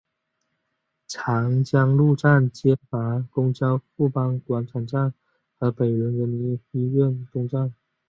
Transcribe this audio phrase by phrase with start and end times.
[1.07, 5.13] 长江路站接驳公交富邦广场站
[5.59, 7.75] 和北仑人民医院东站。